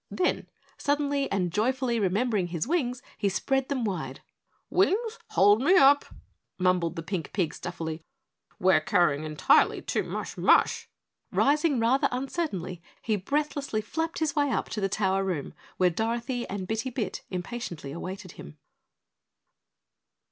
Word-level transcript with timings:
Then, 0.09 0.47
suddenly 0.79 1.31
and 1.31 1.51
joyfully 1.51 1.99
remembering 1.99 2.47
his 2.47 2.67
wings, 2.67 3.03
he 3.19 3.29
spread 3.29 3.69
them 3.69 3.83
wide. 3.83 4.19
"Wings, 4.71 5.19
hold 5.27 5.61
me 5.61 5.77
up," 5.77 6.05
mumbled 6.57 6.95
the 6.95 7.03
pink 7.03 7.31
pig 7.33 7.53
stuffily, 7.53 8.01
"we're 8.57 8.81
carrying 8.81 9.25
entirely 9.25 9.79
too 9.79 10.01
mush 10.01 10.37
mush!" 10.37 10.87
Rising 11.31 11.79
rather 11.79 12.09
uncertainly, 12.11 12.81
he 13.03 13.15
breathlessly 13.15 13.81
flapped 13.81 14.17
his 14.17 14.35
way 14.35 14.49
up 14.49 14.69
to 14.69 14.81
the 14.81 14.89
tower 14.89 15.23
room 15.23 15.53
where 15.77 15.91
Dorothy 15.91 16.49
and 16.49 16.67
Bitty 16.67 16.89
Bit 16.89 17.21
impatiently 17.29 17.91
awaited 17.91 18.31
him. 18.31 18.57